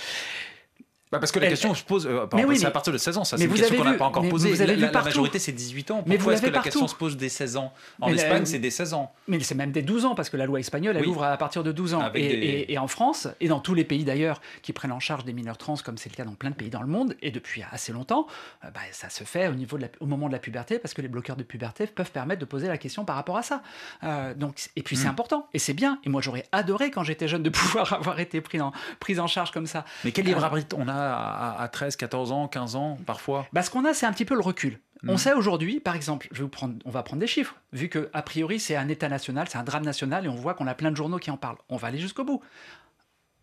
[1.14, 3.38] Bah parce que la question se pose, euh, c'est à partir de 16 ans, ça
[3.38, 4.56] c'est une question qu'on n'a pas encore posée.
[4.66, 6.04] La, la, majorité c'est 18 ans.
[6.04, 7.72] Pourquoi est-ce que la question se pose dès 16 ans
[8.02, 9.14] En Espagne c'est dès 16 ans.
[9.28, 11.64] Mais c'est même dès 12 ans parce que la loi espagnole elle ouvre à partir
[11.64, 12.12] de 12 ans.
[12.16, 15.58] Et, en France et dans tous les pays d'ailleurs qui prennent en charge des mineurs
[15.58, 17.94] trans comme c'est le cas dans plein de pays dans le monde et depuis assez
[17.94, 18.26] longtemps,
[18.66, 21.02] euh, bah, ça se fait au, niveau de au moment de la puberté parce que
[21.04, 23.62] les bloqueurs de puberté peuvent permettre de poser la question par rapport à ça.
[24.04, 25.12] Euh, donc, et puis c'est hmm.
[25.12, 26.00] important et c'est bien.
[26.06, 29.28] Et moi j'aurais adoré quand j'étais jeune de pouvoir avoir été pris en, pris en
[29.28, 29.86] charge comme ça.
[30.04, 33.62] Mais quel libre arbitre on a à, à 13, 14 ans, 15 ans, parfois bah,
[33.62, 34.80] Ce qu'on a, c'est un petit peu le recul.
[35.06, 35.18] On hmm.
[35.18, 38.10] sait aujourd'hui, par exemple, je vais vous prendre, on va prendre des chiffres, vu que
[38.14, 40.76] a priori c'est un État national, c'est un drame national, et on voit qu'on a
[40.76, 41.58] plein de journaux qui en parlent.
[41.68, 42.42] On va aller jusqu'au bout.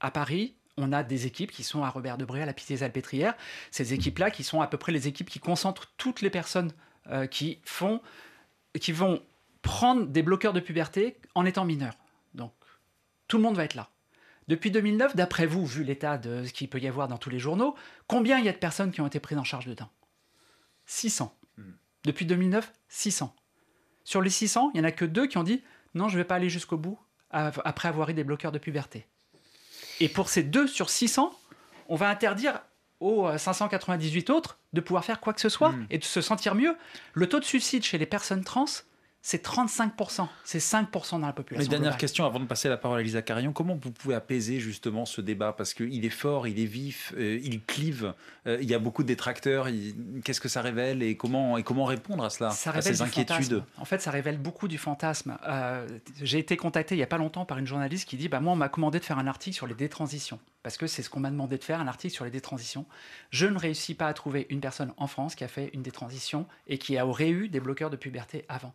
[0.01, 3.35] À Paris, on a des équipes qui sont à Robert Debré, à la Pitié-Salpêtrière.
[3.71, 6.73] Ces équipes-là, qui sont à peu près les équipes qui concentrent toutes les personnes
[7.11, 8.01] euh, qui font,
[8.81, 9.21] qui vont
[9.61, 11.97] prendre des bloqueurs de puberté en étant mineurs.
[12.35, 12.53] Donc,
[13.29, 13.91] tout le monde va être là.
[14.51, 17.39] Depuis 2009, d'après vous, vu l'état de ce qu'il peut y avoir dans tous les
[17.39, 17.77] journaux,
[18.09, 19.89] combien il y a de personnes qui ont été prises en charge dedans
[20.87, 21.33] 600.
[21.57, 21.71] Hmm.
[22.03, 23.33] Depuis 2009, 600.
[24.03, 25.63] Sur les 600, il n'y en a que deux qui ont dit
[25.95, 26.99] non, je ne vais pas aller jusqu'au bout
[27.31, 29.07] après avoir eu des bloqueurs de puberté.
[30.01, 31.33] Et pour ces deux sur 600,
[31.89, 32.61] on va interdire
[32.99, 35.87] aux 598 autres de pouvoir faire quoi que ce soit hmm.
[35.91, 36.77] et de se sentir mieux.
[37.13, 38.65] Le taux de suicide chez les personnes trans
[39.23, 41.65] c'est 35%, c'est 5% dans la population.
[41.65, 43.53] Une dernière question avant de passer la parole à Lisa Carillon.
[43.53, 45.53] Comment vous pouvez apaiser justement ce débat?
[45.53, 48.15] Parce qu'il est fort, il est vif, euh, il clive,
[48.47, 49.69] euh, il y a beaucoup de détracteurs.
[50.25, 53.63] Qu'est-ce que ça révèle et comment, et comment répondre à cela ça À ces inquiétudes?
[53.77, 55.37] En fait, ça révèle beaucoup du fantasme.
[55.47, 55.87] Euh,
[56.23, 58.55] j'ai été contacté il n'y a pas longtemps par une journaliste qui dit bah, Moi,
[58.55, 60.41] on m'a commandé de faire un article sur les détransitions.
[60.63, 62.87] Parce que c'est ce qu'on m'a demandé de faire, un article sur les détransitions.
[63.31, 66.47] Je ne réussis pas à trouver une personne en France qui a fait une détransition
[66.69, 68.73] et qui aurait eu des bloqueurs de puberté avant.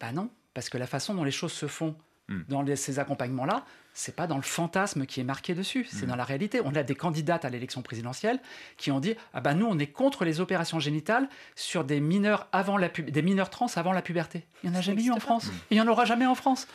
[0.00, 1.96] Ben non, parce que la façon dont les choses se font
[2.28, 2.42] hmm.
[2.48, 6.10] dans ces accompagnements-là, c'est pas dans le fantasme qui est marqué dessus, c'est hmm.
[6.10, 6.60] dans la réalité.
[6.64, 8.40] On a des candidates à l'élection présidentielle
[8.76, 12.48] qui ont dit ah ben nous on est contre les opérations génitales sur des mineurs
[12.52, 14.44] avant la des mineurs trans avant la puberté.
[14.62, 16.68] Il n'y en a jamais eu en France, il n'y en aura jamais en France.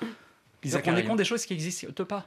[0.63, 2.25] Donc on est contre des choses qui n'existent pas.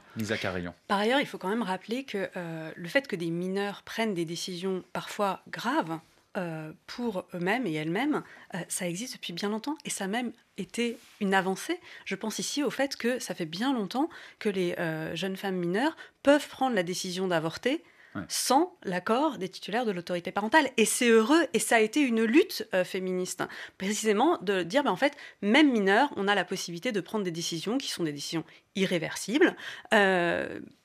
[0.87, 4.13] Par ailleurs, il faut quand même rappeler que euh, le fait que des mineurs prennent
[4.13, 5.99] des décisions parfois graves,
[6.37, 8.21] euh, pour eux-mêmes et elles-mêmes,
[8.53, 11.79] euh, ça existe depuis bien longtemps et ça a même été une avancée.
[12.03, 15.55] Je pense ici au fait que ça fait bien longtemps que les euh, jeunes femmes
[15.55, 17.83] mineures peuvent prendre la décision d'avorter
[18.29, 20.69] sans l'accord des titulaires de l'autorité parentale.
[20.77, 23.43] Et c'est heureux, et ça a été une lutte féministe,
[23.77, 27.31] précisément de dire, ben, en fait, même mineur, on a la possibilité de prendre des
[27.31, 28.45] décisions qui sont des décisions
[28.77, 29.53] irréversibles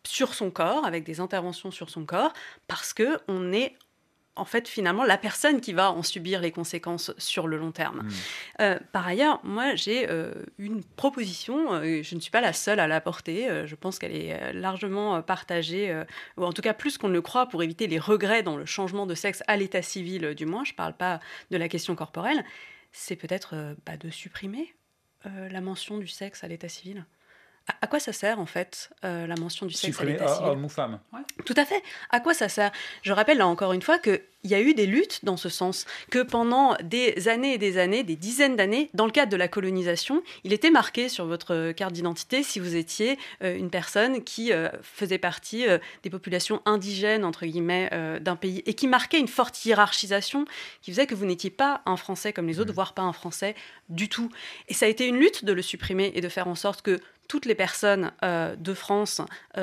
[0.05, 2.33] sur son corps, avec des interventions sur son corps,
[2.67, 3.77] parce que on est
[4.37, 8.03] en fait, finalement, la personne qui va en subir les conséquences sur le long terme.
[8.03, 8.11] Hmm.
[8.61, 12.81] Euh, par ailleurs, moi, j'ai euh, une proposition, euh, je ne suis pas la seule
[12.81, 16.05] à la porter, je pense qu'elle est largement partagée,
[16.37, 18.65] ou en tout cas plus qu'on ne le croit, pour éviter les regrets dans le
[18.65, 21.95] changement de sexe à l'état civil, du moins, je ne parle pas de la question
[21.95, 22.45] corporelle,
[22.93, 24.75] c'est peut-être bah, de supprimer
[25.25, 27.05] la mention du sexe à l'état civil?
[27.81, 30.99] À, quoi ça sert en fait la mention du sexe civil homme ou femme.
[31.45, 31.83] Tout à fait.
[32.11, 32.73] À quoi ça sert?
[33.03, 35.49] Je rappelle là encore une fois que il y a eu des luttes dans ce
[35.49, 39.37] sens, que pendant des années et des années, des dizaines d'années, dans le cadre de
[39.37, 44.25] la colonisation, il était marqué sur votre carte d'identité si vous étiez euh, une personne
[44.25, 49.19] qui euh, faisait partie euh, des populations indigènes, entre guillemets, d'un pays, et qui marquait
[49.19, 50.45] une forte hiérarchisation
[50.83, 52.75] qui faisait que vous n'étiez pas un Français comme les autres, mmh.
[52.75, 53.55] voire pas un Français
[53.89, 54.31] du tout.
[54.69, 57.01] Et ça a été une lutte de le supprimer et de faire en sorte que
[57.31, 59.21] toutes les personnes de France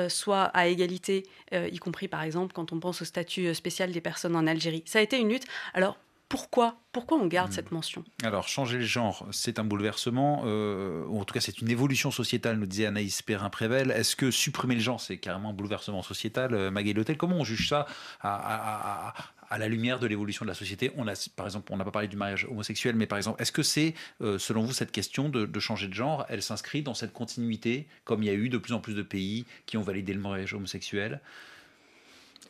[0.08, 4.34] soient à égalité, y compris par exemple quand on pense au statut spécial des personnes
[4.34, 5.44] en Algérie ça a été une lutte.
[5.74, 7.54] Alors, pourquoi Pourquoi on garde hmm.
[7.54, 8.04] cette mention?
[8.22, 12.10] Alors, changer le genre, c'est un bouleversement, euh, ou en tout cas, c'est une évolution
[12.10, 13.90] sociétale, nous disait Anaïs Perrin-Prével.
[13.90, 17.68] Est-ce que supprimer le genre, c'est carrément un bouleversement sociétal euh, Magali comment on juge
[17.68, 17.86] ça
[18.20, 19.14] à,
[19.56, 22.08] la lumière de l'évolution de la société on a, Par exemple, on n'a pas parlé
[22.08, 25.46] du mariage homosexuel, mais par exemple, est-ce que c'est, euh, selon vous, cette question de,
[25.46, 28.58] de, changer de genre, elle s'inscrit dans cette continuité, comme il y a eu de
[28.58, 31.20] plus en plus de pays qui ont validé le mariage homosexuel?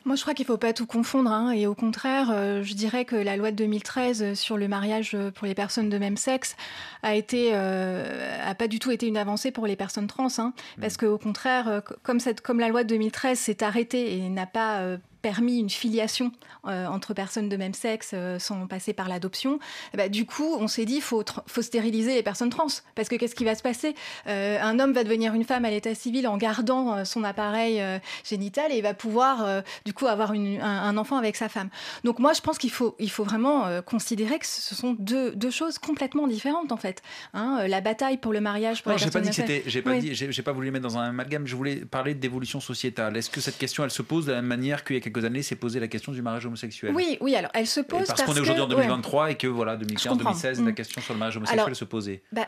[0.05, 1.31] Moi, je crois qu'il ne faut pas tout confondre.
[1.31, 5.15] Hein, et au contraire, euh, je dirais que la loi de 2013 sur le mariage
[5.35, 6.55] pour les personnes de même sexe
[7.03, 10.27] a été, euh, a pas du tout été une avancée pour les personnes trans.
[10.37, 10.81] Hein, mmh.
[10.81, 14.97] Parce qu'au contraire, comme, cette, comme la loi de 2013 s'est arrêtée et n'a pas
[15.21, 16.31] permis une filiation
[16.67, 19.59] euh, entre personnes de même sexe euh, sans passer par l'adoption,
[19.95, 22.67] bah, du coup, on s'est dit faut, faut stériliser les personnes trans.
[22.95, 23.95] Parce que qu'est-ce qui va se passer?
[24.27, 27.81] Euh, Un homme va devenir une femme à l'état civil en gardant son appareil
[28.23, 31.69] génital et il va pouvoir, du coup, avoir un, enfant avec sa femme.
[32.03, 35.49] Donc, moi, je pense qu'il faut, il faut vraiment considérer que ce sont deux, deux,
[35.49, 37.01] choses complètement différentes, en fait.
[37.33, 40.43] Hein, la bataille pour le mariage pour non, personnes pas dit que J'ai pas, j'ai
[40.43, 43.15] pas voulu mettre dans un amalgame, je voulais parler d'évolution sociétale.
[43.17, 45.25] Est-ce que cette question, elle se pose de la même manière qu'il y a quelques
[45.25, 46.93] années s'est posé la question du mariage homosexuel.
[46.93, 49.75] Oui, oui, alors elle se pose parce, qu'on est aujourd'hui en 2023 et que voilà,
[49.75, 50.75] 2015, 2016, la mm.
[50.75, 52.23] question sur le mariage homosexuel se posait.
[52.31, 52.47] Bah,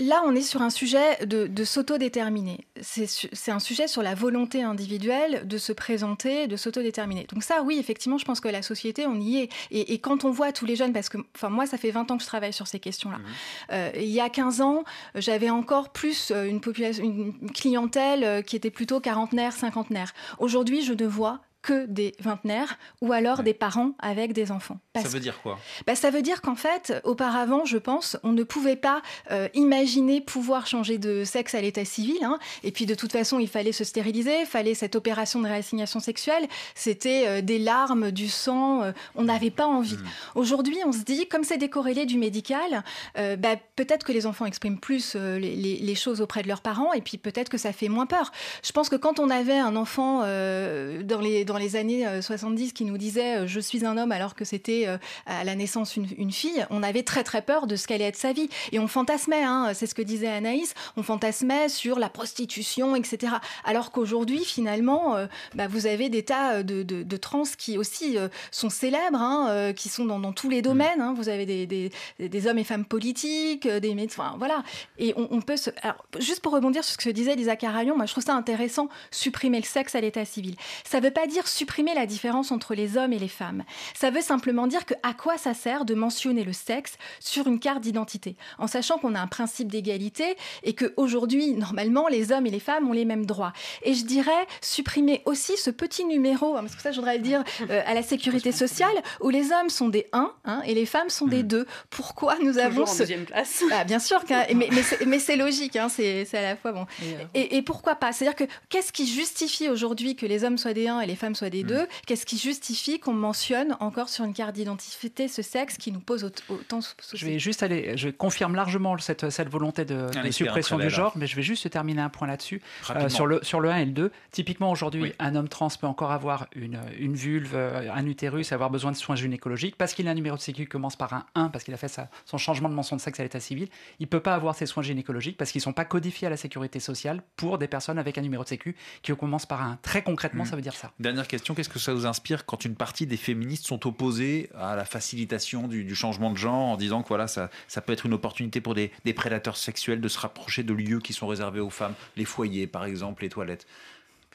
[0.00, 2.66] Là, on est sur un sujet de, de s'autodéterminer.
[2.80, 7.26] C'est un sujet sur la volonté individuelle de se présenter, de s'autodéterminer.
[7.30, 9.50] Donc ça, oui, effectivement, je pense que la société, on y est.
[9.70, 12.16] Et, quand on voit tous les jeunes, parce que enfin, moi, ça fait 20 ans
[12.16, 13.18] que je travaille sur ces questions-là.
[13.18, 13.24] Mhm.
[13.72, 14.84] Euh, il y a 15 ans,
[15.16, 20.14] j'avais encore plus euh, une, population, une clientèle euh, qui était plutôt quarantenaire, cinquantenaire.
[20.38, 24.78] Aujourd'hui, je ne vois que des vingtenaires ou alors des parents avec des enfants.
[24.96, 25.58] ça veut dire quoi?
[25.86, 30.20] Bah, Ça veut dire qu'en fait, auparavant, je pense, on ne pouvait pas euh, imaginer
[30.20, 32.18] pouvoir changer de sexe à l'état civil.
[32.22, 32.38] Hein.
[32.62, 36.00] Et puis de toute façon, il fallait se stériliser, il fallait cette opération de réassignation
[36.00, 36.46] sexuelle.
[36.74, 39.96] C'était euh, des larmes, du sang, euh, on n'avait pas envie.
[39.96, 40.06] Hmm.
[40.36, 42.82] Aujourd'hui, on se dit, comme c'est décorrélé du médical,
[43.16, 47.00] bah, peut-être que les enfants expriment plus les, les, choses auprès de leurs parents et
[47.00, 48.32] puis peut-être que ça fait moins peur.
[48.62, 52.70] Je pense que quand on avait un enfant dans les dans les années 70 euh,
[52.72, 55.96] qui nous disait euh, je suis un homme alors que c'était euh, à la naissance
[55.96, 58.48] une, fille, on avait très très peur de ce qu'allait être sa vie.
[58.70, 63.32] Et on fantasmait, hein, c'est ce que disait Anaïs, on fantasmait sur la prostitution, etc.
[63.64, 65.16] Alors qu'aujourd'hui, finalement,
[65.54, 68.16] bah, vous avez des tas de, trans qui aussi
[68.50, 71.00] sont célèbres, hein, qui sont dans, tous les domaines.
[71.00, 71.14] Hein.
[71.16, 74.62] Vous avez des, hommes et femmes politiques, des médecins, voilà.
[74.98, 75.70] Et on, peut se...
[75.82, 78.88] Alors, juste pour rebondir sur ce que disait Lisa Caralion, moi je trouve ça intéressant,
[79.10, 80.54] supprimer le sexe à l'état civil.
[80.84, 83.64] Ça ne veut pas dire supprimer la différence entre les hommes et les femmes.
[83.94, 87.58] Ça veut simplement dire que à quoi ça sert de mentionner le sexe sur une
[87.58, 92.46] carte d'identité, en sachant qu'on a un principe d'égalité et que aujourd'hui, normalement, les hommes
[92.46, 93.52] et les femmes ont les mêmes droits.
[93.82, 97.22] Et je dirais supprimer aussi ce petit numéro, hein, parce que ça, je voudrais le
[97.22, 100.86] dire, euh, à la sécurité sociale, où les hommes sont des 1 hein, et les
[100.86, 101.62] femmes sont des 2.
[101.62, 101.66] Mmh.
[101.90, 102.98] Pourquoi nous avons ce...
[102.98, 104.22] deuxième place ah, Bien sûr,
[104.54, 104.68] mais,
[105.06, 106.86] mais c'est logique, hein, c'est à la fois bon.
[107.34, 108.12] Et, euh, et pourquoi pas?
[108.12, 111.29] C'est-à-dire que qu'est-ce qui justifie aujourd'hui que les hommes soient des 1 et les femmes
[111.34, 111.68] soit des mm.
[111.68, 111.86] deux.
[112.06, 116.24] Qu'est-ce qui justifie qu'on mentionne encore sur une carte d'identité ce sexe qui nous pose
[116.24, 120.78] autant de soucis Je vais juste aller, je confirme largement cette, cette volonté de, suppression
[120.78, 122.60] du genre, mais je vais juste terminer un point là-dessus.
[122.90, 125.86] Euh, sur, le, sur le 1 et le 2, typiquement aujourd'hui, un homme trans peut
[125.86, 130.08] encore avoir une, une vulve, euh, un utérus, avoir besoin de soins gynécologiques parce qu'il
[130.08, 132.38] a un numéro de sécu qui commence par un 1, parce qu'il a fait son
[132.38, 133.68] changement de mention de sexe à l'état civil.
[133.98, 136.30] Il ne peut pas avoir ses soins gynécologiques parce qu'ils ne sont pas codifiés à
[136.30, 139.78] la sécurité sociale pour des personnes avec un numéro de sécu qui commence par un.
[139.82, 140.46] Très concrètement, mm.
[140.46, 140.92] ça veut dire ça.
[140.98, 144.76] Dernière question, qu'est-ce que ça vous inspire quand une partie des féministes sont opposées à
[144.76, 148.14] la facilitation du, changement de genre en disant que voilà, ça, ça peut être une
[148.14, 151.70] opportunité pour des, des prédateurs sexuels de se rapprocher de lieux qui sont réservés aux
[151.70, 153.66] femmes, les foyers par exemple, les toilettes?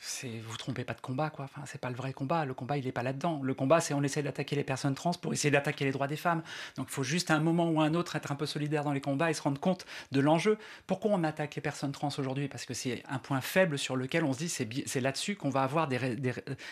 [0.07, 1.45] C'est vous trompez pas de combat quoi.
[1.45, 2.45] Enfin, c'est pas le vrai combat.
[2.45, 3.41] Le combat il est pas là-dedans.
[3.41, 6.15] Le combat c'est on essaie d'attaquer les personnes trans pour essayer d'attaquer les droits des
[6.15, 6.43] femmes.
[6.77, 8.91] Donc il faut juste à un moment ou un autre être un peu solidaire dans
[8.91, 10.59] les combats et se rendre compte de l'enjeu.
[10.85, 12.47] Pourquoi on attaque les personnes trans aujourd'hui?
[12.47, 15.49] Parce que c'est un point faible sur lequel on se dit c'est c'est là-dessus qu'on
[15.49, 15.97] va avoir des,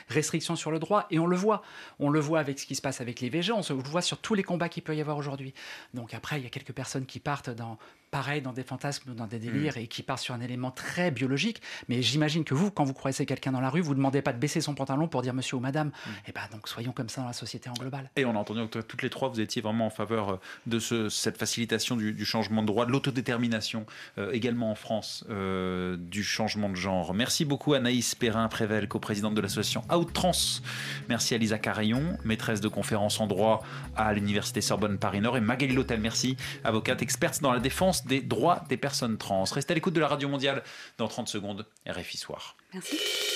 [0.09, 1.63] restrictions sur le droit et on le voit.
[1.99, 3.51] On le voit avec ce qui se passe avec les VG.
[3.51, 5.55] On se le voit sur tous les combats qu'il peut y avoir aujourd'hui.
[5.95, 7.79] Donc après il y a quelques personnes qui partent dans
[8.13, 11.63] pareil dans des fantasmes, dans des délires, et qui part sur un élément très biologique.
[11.89, 14.33] Mais j'imagine que vous, quand vous croisez quelqu'un dans la rue, vous ne demandez pas
[14.33, 15.87] de baisser son pantalon pour dire monsieur ou madame.
[15.87, 18.11] Et eh ben donc soyons comme ça dans la société en global.
[18.15, 20.35] Et on a entendu que toutes les trois, vous étiez vraiment en faveur euh,
[20.67, 23.87] de ce, cette facilitation du, changement de droit, de l'autodétermination,
[24.19, 27.15] euh, également en France, euh, du changement de genre.
[27.15, 30.61] Merci beaucoup Anaïs Perrin-Prével, co-présidente de l'association Outtrans.
[31.09, 33.63] Merci à Lisa Carillon, maîtresse de conférence en droit
[33.95, 35.35] à l'Université Sorbonne Paris-Nord.
[35.37, 37.59] Et Magali Lotel, merci, avocate experte dans la
[38.05, 39.43] des droits des personnes trans.
[39.43, 40.63] Restez à l'écoute de la Radio Mondiale
[40.97, 42.55] dans 30 secondes, RFI Soir.
[42.73, 42.97] Merci.